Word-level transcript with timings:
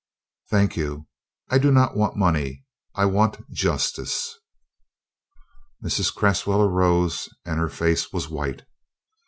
"Thank 0.49 0.75
you. 0.75 1.05
I 1.51 1.59
do 1.59 1.71
not 1.71 1.95
want 1.95 2.15
money; 2.17 2.65
I 2.95 3.05
want 3.05 3.47
justice." 3.51 4.39
Mrs. 5.83 6.11
Cresswell 6.11 6.63
arose 6.63 7.29
and 7.45 7.59
her 7.59 7.69
face 7.69 8.11
was 8.11 8.27
white. 8.27 8.63